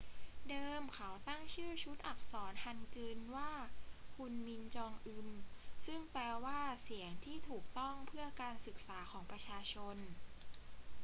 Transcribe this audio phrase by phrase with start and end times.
[0.49, 3.51] เดิมเขาตั้งชื่อชุดอักษรฮันกึลว่า
[4.15, 5.27] ฮุนมิน จองอึม
[5.85, 9.97] ซึ่งแปลว่า เสียงที่ถูกต้องเพื่อการศึกษาของประชาชน